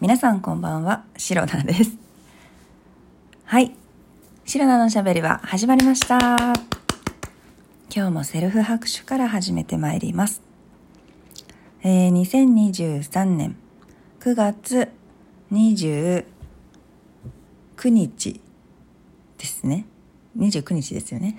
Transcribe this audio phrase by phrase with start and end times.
[0.00, 1.98] 皆さんこんばんは、シロナです。
[3.44, 3.76] はい。
[4.46, 6.38] シロナのしゃべりは始まりました。
[7.94, 10.40] 今日もセルフ拍手から始めてまいります。
[11.82, 13.56] えー、2023年
[14.20, 14.88] 9月
[15.52, 16.24] 29
[17.84, 18.40] 日
[19.36, 19.84] ですね。
[20.38, 21.36] 29日ですよね。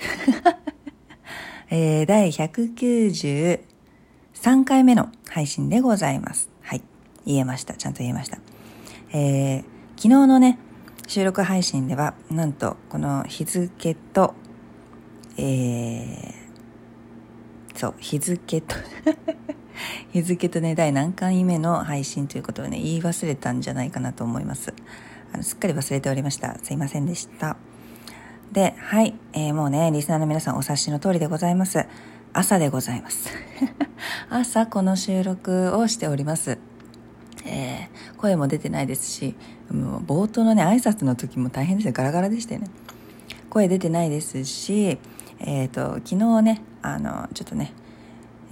[1.71, 3.59] えー、第193
[4.65, 6.51] 回目の配信でございます。
[6.61, 6.83] はい。
[7.25, 7.73] 言えました。
[7.73, 8.37] ちゃんと言えました。
[9.13, 9.63] えー、
[9.97, 10.57] 昨日のね、
[11.07, 14.33] 収録配信では、なんと、この日付と、
[15.37, 16.33] えー、
[17.75, 18.75] そう、日付と
[20.13, 24.73] 日付とね、第何回目の配信ということをね、言い忘れたんじゃないかなと思います。
[25.33, 26.57] あのすっかり忘れておりました。
[26.63, 27.57] すいませんでした。
[28.53, 31.85] で、はい、えー、もうね、リスナーの皆さんお察しの通りでございます。
[32.31, 33.29] 朝でございます。
[34.29, 36.70] 朝この収録をしております。
[37.45, 39.35] えー、声も出てないですし
[39.71, 42.67] もう冒頭のね挨拶の時も大変ですねガラガラでしたよね。
[43.49, 44.97] 声出てないですし、
[45.39, 47.73] えーと、昨日ねあのちょっとね、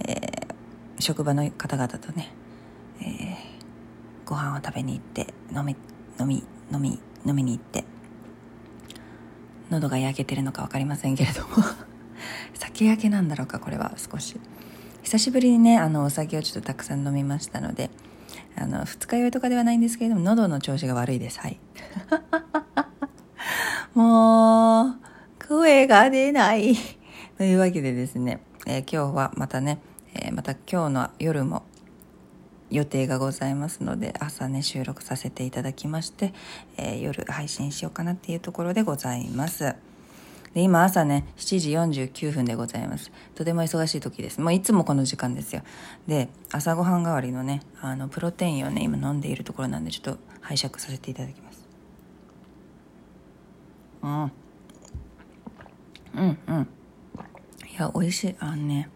[0.06, 2.32] えー、職場の方々とね、
[3.00, 3.36] えー、
[4.26, 5.74] ご飯を食べに行って飲み
[6.20, 7.84] 飲み飲み飲みに行って
[9.70, 11.64] 喉が焼けてるのか分かりませんけれども
[12.54, 14.38] 酒焼けなんだろうかこれは少し。
[15.02, 17.90] 久しぶりにねあのお酒をちょっとたくさん飲みましたので
[18.60, 21.40] あの二日酔いとかではないんですけれども喉の調子が悪いです。
[21.40, 21.58] はい。
[23.94, 26.76] もう声が出ない。
[27.38, 29.78] というわけでですね、えー、今日はまたね、
[30.14, 31.64] えー、また今日の夜も
[32.70, 36.34] 予定がございますので朝ね収録させていただきまして、
[36.76, 39.74] えー、夜配信しようかなっていうところでございます。
[40.54, 41.58] で、今朝ね、7
[41.92, 43.12] 時49分でございます。
[43.36, 44.40] とても忙しい時です。
[44.40, 45.62] もういつもこの時間ですよ。
[46.08, 51.68] で、朝ごはん代わりのね、あの、プロテインをね、今飲んでいるところなんで、ちょっと拝借させていただきます。
[54.02, 54.22] うん。
[56.14, 56.68] うんうん。
[57.70, 58.36] いや、美味しい。
[58.40, 58.88] あのね、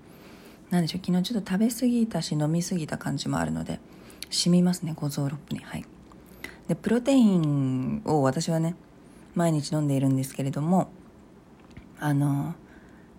[0.71, 3.79] なんでしょう、昨日ちょっと食べ過ぎたし、飲み過ぎた感じもあるので、
[4.29, 5.61] 染みますね、五臓六腑に。
[5.61, 5.85] はい。
[6.67, 8.75] で、プロテインを私はね、
[9.37, 10.89] 毎日飲んでいるんですけれども、
[12.05, 12.55] あの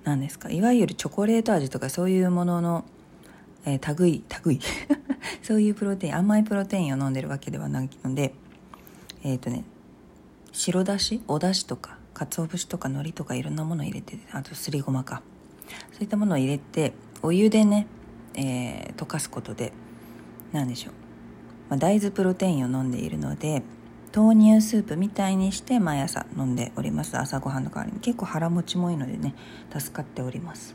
[0.04, 2.86] 何ですかいわゆるチョコレート味とかそういうものの、
[3.66, 4.60] えー、類類。
[5.42, 8.36] そういうプロテイン甘いプロテインを飲んでるわけではないので
[9.24, 9.64] えっ、ー、とね
[10.52, 15.24] 白だしおだしとか鰹節とか海苔とかいろんなものを入れてあとすりごまか。
[15.92, 17.88] そういったものを入れてお湯でね、
[18.36, 19.74] えー、溶かすことで
[20.52, 20.94] 何でしょう、
[21.70, 23.64] まあ、大豆プロテインを飲んでいるので
[24.16, 27.18] 豆乳スープみたいにして毎朝飲んでおります。
[27.18, 28.00] 朝ごはんの代わりに。
[28.00, 29.36] 結構腹持ちもいいのでね
[29.78, 30.74] 助かっております。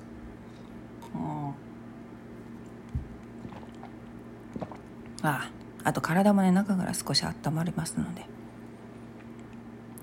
[5.23, 5.51] あ
[5.85, 8.27] あと体もね中から少し温まりますので。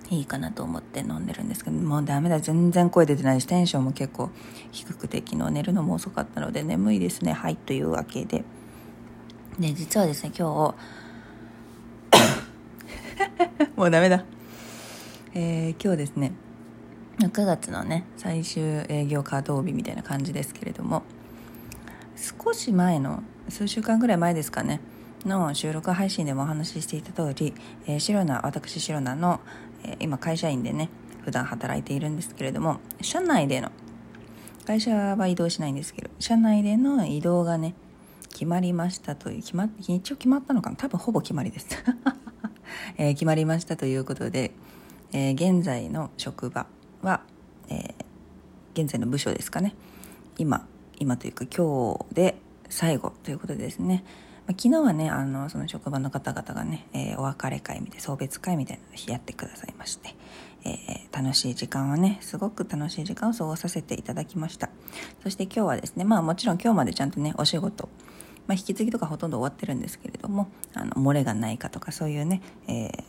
[0.10, 2.40] いいかなと思って飲んでるんですけどもうダメだ。
[2.40, 4.32] 全然声出てないしテンションも結構
[4.72, 7.34] 低くて昨日寝るのも遅かったので眠いですね。
[7.34, 8.44] はいというわけで。
[9.60, 10.76] で実はですね今日
[13.78, 14.26] もうダメだ。
[15.36, 16.32] えー、今日ですね、
[17.20, 21.04] 9月のね、最終営業稼働日みたいな感じですけれども、
[22.16, 24.82] 少し前の、数週間ぐらい前ですかね、
[25.26, 27.54] の収録配信でもお話ししていた通り、
[27.86, 29.42] えー、シロナ、私シロナの、
[29.84, 30.90] えー、今会社員でね、
[31.24, 33.72] 普段働いているんですけれども、社内での、
[34.66, 37.76] 会社は移動しないんですけど、社内での移動がね、
[38.32, 41.68] 決まりましたという、決ま、一応決まったのかな多分ほぼ決まりです。
[42.98, 44.52] えー、決まりましたということで、
[45.14, 46.68] えー、現在の職場
[47.02, 47.22] は、
[47.70, 49.76] えー、現在の部署ですかね。
[50.38, 50.68] 今
[51.00, 52.38] 今というか今日で
[52.70, 54.04] 最後ということでですね、
[54.48, 60.16] まあ、昨日はねあのその職場の方々がね、えー、お別れ会みたいな送別会みたいなのやってくださいまして、
[60.66, 64.70] えー、楽しい時間はねすごく楽しい時間を過ごさせていただきました。
[65.24, 67.90] そして今日はですねまあもちろん今日までちゃんとねお仕事
[68.48, 73.04] まあ、引き継ぎとかほとんど終わってるんですけれどもあの漏れがないかとかそういうね、えー、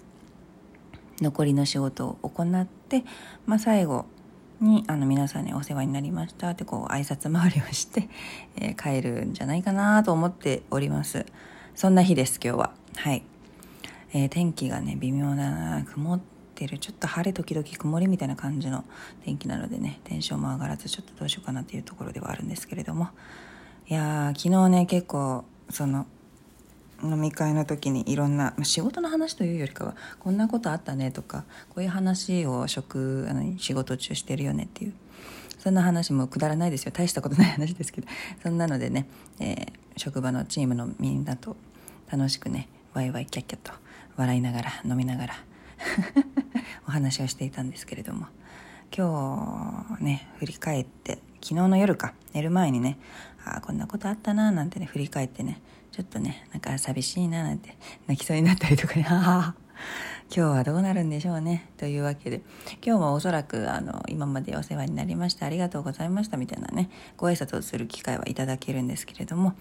[1.23, 3.05] 残りの仕事を行って、
[3.47, 4.05] まあ、最後
[4.61, 8.09] にあの皆さんにお世話になりましたってこう挨拶回りをして、
[8.57, 11.27] えー、帰るんじゃないかなと思っております。
[11.75, 12.73] そんな日です今日は。
[12.97, 13.23] はい、
[14.13, 16.21] えー、天気がね微妙だな曇っ
[16.57, 16.79] てる。
[16.79, 18.85] ちょっと晴れ時々曇りみたいな感じの
[19.25, 23.11] 天気なのでねテンションも上がらずちょっとどうしようかなっていうところではあるんですけれども。
[23.91, 26.07] いや昨日ね結構その
[27.03, 34.93] 飲み会の時にいろんな仕事の話というよりかはこんなことあったねとかこういう話を職あの仕事中してるよねっていう
[35.59, 36.93] そんな話もくだらないですよ。
[36.93, 38.09] 大したことない話ですけど
[38.43, 39.09] そんなのでね、
[39.41, 41.57] えー、職場のチームのみんなと
[42.13, 43.73] 楽しくねワイワイキャッキャと
[44.17, 45.35] 笑いながら飲みながら
[46.87, 48.27] お話をしていたんですけれども
[48.95, 52.99] 今日ね振り返って昨日の夜か寝る前にね
[53.57, 55.61] あこんなことあったななんてね振り返ってね
[55.91, 59.69] ちょっとねなんか寂しいななんて泣きそうになったりとかね ああ
[60.35, 62.43] 今日はどうなるんでしょうねというわけで。
[62.85, 69.55] 今日もおそらくあの今までお世話になりましたありがとうございましたみたいなねご挨拶をする機会はいただけるんですけれども。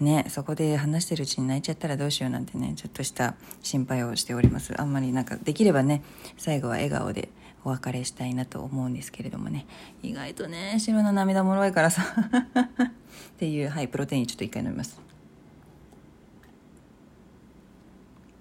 [0.00, 4.78] ねそこで話してるうちに泣いちゃったらどうしようなんてねちょっとした心配をしております。
[4.78, 6.02] あんまりなんかできればね
[6.36, 7.30] 最後は笑顔で
[7.64, 9.66] お別れしたいなと思うんですけれどもね。
[10.02, 12.02] 意外とね白の涙もろいからさ。
[13.36, 14.98] っていうはいプロテインちょっと一回飲みます。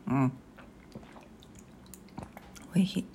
[0.07, 0.31] うん。
[2.73, 3.05] おいしい。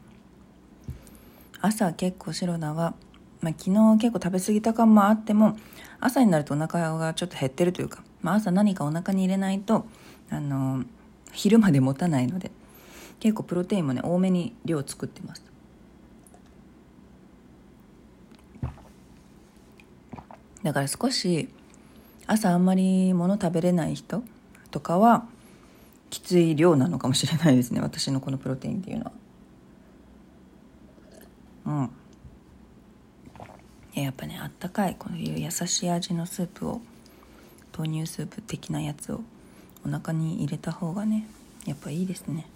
[1.63, 2.95] 朝結構白菜は、
[3.41, 5.57] まあ、昨日結構食べ過ぎた感もあっても
[6.01, 9.87] 朝になるとお腹がちょっと減ってるというか、まあ、朝何かお腹に入れないと
[10.29, 10.85] あの
[11.33, 12.51] 昼まで持たないので
[13.21, 15.45] 結構プロテインもね多めに量作ってます。
[20.63, 21.49] だから少し
[22.31, 24.23] 朝あんまり物食べれない人
[24.71, 25.27] とかは
[26.11, 27.81] きつい量なのかもしれないですね。
[27.81, 29.13] 私のこのプロテインっていうのは。
[31.67, 31.71] う
[33.99, 34.01] ん。
[34.03, 36.81] やっぱねあったかいこういう優しい味のスープを
[37.77, 39.23] 豆乳スープ的なやつを
[39.85, 41.27] お腹に入れた方がね
[41.67, 42.47] やっぱいいですね。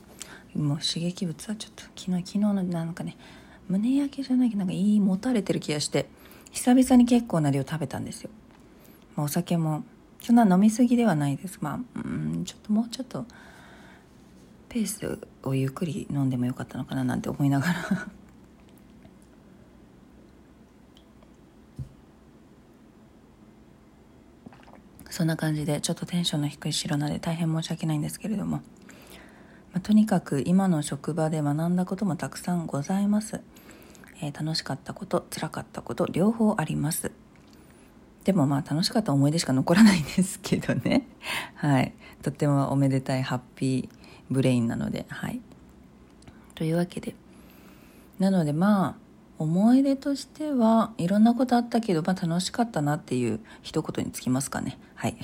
[0.55, 3.17] もう刺激物はちょっと昨日昨日のなんかね
[3.69, 6.07] 胸焼けじゃないけどなんかいいもたれてる気がして
[6.53, 8.31] 久々に結構な量食べたんですよ、
[9.17, 9.85] まあ、お酒も
[10.21, 11.59] そんな飲みすぎではないです。
[11.61, 13.27] まあうんちょっともうちょっと
[14.69, 17.75] ペースをゆっくり飲んでもよかったのかななんて思いながら。
[25.11, 28.63] そんな感じでちょっとテンションの低い白菜で大変申し訳ないんですけれども、ま
[29.75, 33.41] あ、とにかく今の職場で学んだこともたくさんございます、
[34.21, 37.13] えー、楽しかったこと辛かったこと両方あります。
[38.25, 41.07] でもまあ楽しかった思い出しか残らないんですけどね。
[41.57, 41.95] はい。
[42.23, 43.89] とってもおめでたいハッピー
[44.31, 45.41] ブレインなのではい。
[46.55, 47.15] というわけで。
[48.19, 48.95] なのでまあ
[49.39, 54.79] 思い出としてはいろんなことあったけど、まあ、楽しかったなっていう一言につきますかね。
[54.95, 55.17] はい。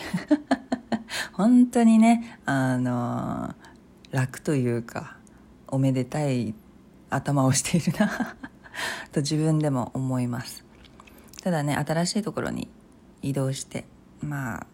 [1.32, 3.54] 本当にねあの
[4.10, 5.16] 楽というか
[5.68, 6.54] おめでたい
[7.08, 8.36] 頭をしているな。
[9.12, 10.64] と自分でも思います。
[11.42, 12.68] ただね新しいところに
[13.22, 13.84] 移動して
[14.20, 14.66] まあ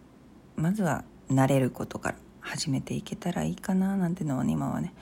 [0.55, 4.93] まずは慣れることから始めていけたらいいかななんてのを、今はね、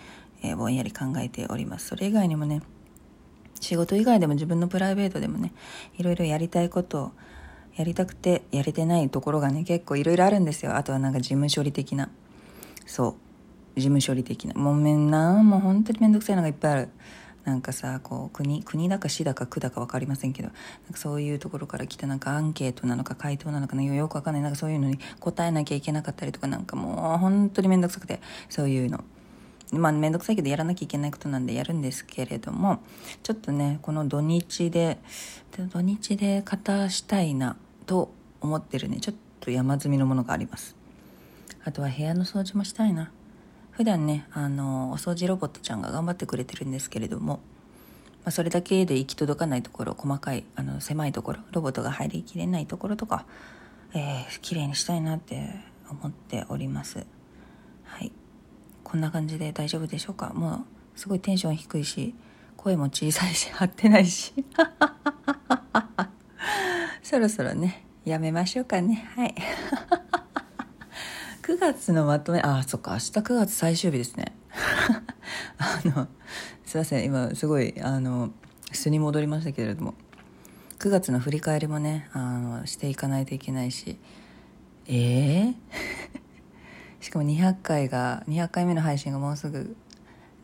[0.41, 1.87] えー、ぼんやり考えております。
[1.87, 2.61] それ以外にもね
[3.61, 5.53] 仕事以外でも自分のプライベートでもね
[5.97, 7.11] いろいろやりたいことを
[7.75, 10.75] やりたくてやれてないところがね結構いろいろあるんですよ。
[10.75, 12.09] あとはなんか事務処理的な。
[12.85, 13.15] そ
[13.75, 13.79] う。
[13.79, 14.53] 事務処理的な。
[14.53, 16.89] もうめんなもう本当にめんどくさいのがいっぱいある。
[17.45, 20.53] なんかさこう国国だか市だか区だか分かりませんけどな
[20.89, 24.43] んかそういうところから来たなんかアンケートなのか回答なのかよく分かんない。
[24.43, 28.19] なんかそういうのに答えなきゃいけなかったりとかなんかもう本当に面倒くさくて
[28.49, 29.03] そういうの。
[29.71, 32.79] まあ面倒くさいけどやらなきゃいけないことなんでやるんですけれども
[33.23, 34.99] ちょっとねこの土日で
[35.73, 38.99] 土日で片したいなと思ってるね。
[38.99, 40.75] ちょっと山積みのものがあります。
[41.63, 43.11] あとは部屋の掃除もしたいな。
[43.75, 47.41] 普段ねあのお掃除ロボットちゃんが頑張ってくれてるんですけれども、
[48.23, 53.25] まあ、それだけで行き届かないところ細かいあの狭いところロボットが入りきれないところとか、
[53.93, 55.49] えー、綺麗にしたいなって
[55.89, 57.05] 思っております。
[57.83, 58.13] はい。
[58.85, 60.31] こんな感じで大丈夫でしょうか？
[60.33, 60.65] も
[60.95, 62.15] うすごいテンション低いし
[62.55, 64.33] 声も小さいし 張ってないし。
[67.03, 69.09] そろそろねやめましょうかね。
[69.15, 69.35] はい。
[71.45, 74.35] 9月のまとめあそっか明日9月最終日ですね。
[75.59, 76.07] あの
[76.65, 78.31] すいません今すごいあの
[78.71, 79.93] 素に戻りましたけれども。
[80.79, 83.99] 9月の振り返りもねあのしていかないといけないし。
[84.87, 87.05] ええー？
[87.05, 89.77] しかも200回が200回目の配信がもうすぐ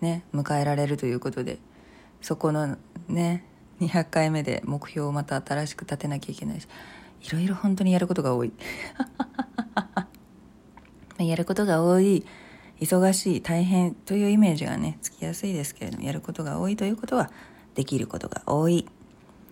[0.02, 1.58] ね迎えられるということで。
[2.22, 2.78] そこの
[3.08, 3.44] ね
[3.80, 6.68] 200回目で目標をまた新しく立てなきゃいけないし。
[7.24, 8.54] いろいろ本当にやることが多い。
[11.24, 12.26] やることが多い
[12.80, 17.32] 忙しい大変というイメージがねつきやすいですけれどもやることが多いということは
[17.76, 18.88] できることが多い。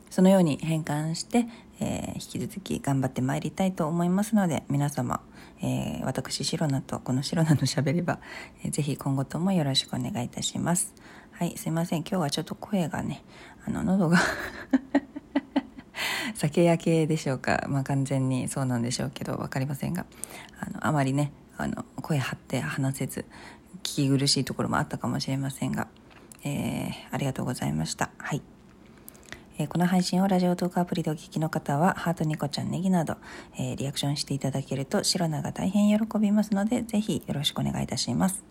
[0.10, 1.46] そのように変換して、
[1.80, 5.22] えー、引き続き頑張ってまいりたいと思いますので皆様、
[5.62, 8.20] えー、私シロナとこのシロナのしゃべり場、
[8.64, 10.94] えー、ぜひ今後ともよろしくお願いいたします。
[11.32, 12.00] はいすいません。
[12.00, 13.24] 今日はちょっと声がね
[13.66, 14.18] あの喉が
[16.34, 17.66] 酒焼けでしょうか。
[17.70, 20.06] まあ完全にそうなんでしょうけど分かりませんが
[20.60, 23.26] あのあまりねあの声張って話せず
[23.84, 25.88] 聞き苦しいところもあったかもしれませんが、
[26.44, 28.10] えー、ありがとうございました。
[28.18, 28.42] はい。
[29.58, 33.18] え、この配信をラジオトークアプリでお聞きの方は、ハートニコちゃんネギなど、
[33.58, 38.46] えー、リアクションしていただけると、シロナが大変喜びますので、ぜひよろしくお願いいたします。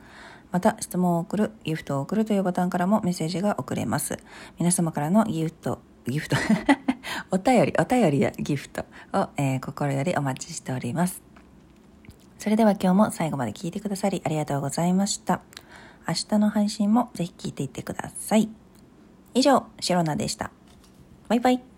[0.52, 4.18] また、質問を送る、ギフトを送るというボタンからもメッセージが送れます。
[4.58, 6.36] 皆様からのギフト、ギフト
[7.32, 8.84] お便り、お便りやギフト
[9.14, 11.27] を、えー、心よりお待ちしております。
[12.38, 15.40] それでは今日も最後まで聞いてくださりありがとうございました。
[16.07, 18.49] 明日の配信もぜひ聞いていってください。
[19.35, 20.50] 以上、シロナでした。
[21.28, 21.77] バイバイ。